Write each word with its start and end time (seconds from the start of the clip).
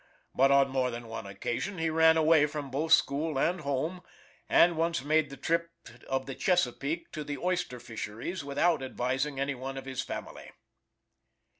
But 0.33 0.49
on 0.49 0.69
more 0.71 0.89
than 0.89 1.07
one 1.09 1.27
occasion 1.27 1.77
he 1.77 1.91
ran 1.91 2.17
away 2.17 2.47
from 2.47 2.71
both 2.71 2.91
school 2.91 3.37
and 3.37 3.61
home, 3.61 4.01
and 4.49 4.75
once 4.75 5.03
made 5.03 5.29
the 5.29 5.37
trip 5.37 5.69
of 6.09 6.25
the 6.25 6.33
Chesapeake 6.33 7.11
to 7.11 7.23
the 7.23 7.37
oyster 7.37 7.79
fisheries 7.79 8.43
without 8.43 8.81
advising 8.81 9.39
anybody 9.39 9.77
of 9.77 9.85
his 9.85 10.01
family. 10.01 10.49